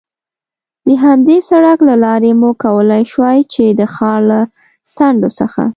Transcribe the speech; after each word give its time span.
د 0.85 0.87
همدې 1.03 1.37
سړک 1.49 1.79
له 1.89 1.95
لارې 2.05 2.31
مو 2.39 2.49
کولای 2.63 3.03
شوای، 3.11 3.39
چې 3.53 3.63
د 3.79 3.81
ښار 3.95 4.19
له 4.31 4.39
څنډو 4.95 5.29
څخه. 5.39 5.63